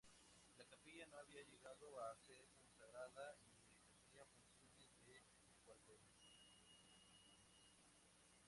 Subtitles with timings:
[0.57, 3.67] La capilla no había llegado a ser consagrada y
[4.15, 5.99] ejercía funciones de cuartel.